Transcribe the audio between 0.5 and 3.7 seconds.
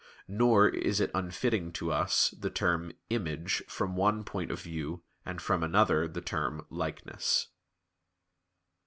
it is unfitting to us the term "image"